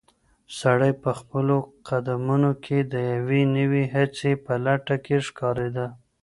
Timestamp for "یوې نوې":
3.13-3.83